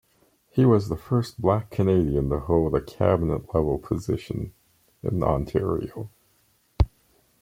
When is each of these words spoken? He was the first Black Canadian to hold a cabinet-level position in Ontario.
He 0.49 0.65
was 0.65 0.89
the 0.89 0.97
first 0.97 1.39
Black 1.39 1.69
Canadian 1.69 2.31
to 2.31 2.39
hold 2.39 2.73
a 2.73 2.81
cabinet-level 2.81 3.77
position 3.77 4.51
in 5.03 5.21
Ontario. 5.21 6.09